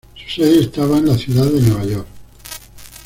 [0.25, 2.07] Su sede estaba en la ciudad de Nueva York.